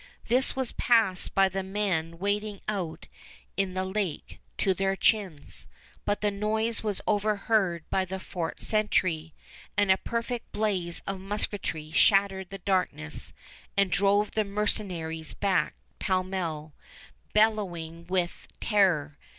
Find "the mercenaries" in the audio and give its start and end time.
14.31-15.35